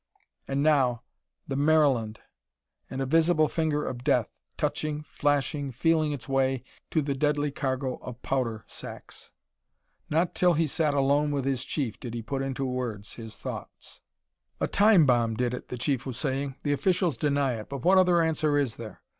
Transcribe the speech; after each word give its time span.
And 0.47 0.63
now 0.63 1.03
the 1.47 1.55
Maryland! 1.55 2.21
And 2.89 3.03
a 3.03 3.05
visible 3.05 3.47
finger 3.47 3.85
of 3.85 4.03
death 4.03 4.31
touching, 4.57 5.03
flashing, 5.03 5.71
feeling 5.71 6.11
its 6.11 6.27
way 6.27 6.63
to 6.89 7.03
the 7.03 7.13
deadly 7.13 7.51
cargo 7.51 7.97
of 7.97 8.19
powder 8.23 8.63
sacks. 8.65 9.31
Not 10.09 10.33
till 10.33 10.53
he 10.55 10.65
sat 10.65 10.95
alone 10.95 11.29
with 11.29 11.45
his 11.45 11.63
chief 11.63 11.99
did 11.99 12.15
he 12.15 12.23
put 12.23 12.41
into 12.41 12.65
words 12.65 13.13
his 13.17 13.37
thoughts. 13.37 14.01
"A 14.59 14.65
time 14.65 15.05
bomb 15.05 15.35
did 15.35 15.53
it," 15.53 15.67
the 15.67 15.77
Chief 15.77 16.07
was 16.07 16.17
saying. 16.17 16.55
"The 16.63 16.73
officials 16.73 17.15
deny 17.15 17.59
it, 17.59 17.69
but 17.69 17.83
what 17.85 17.99
other 17.99 18.23
answer 18.23 18.57
is 18.57 18.77
there? 18.77 19.03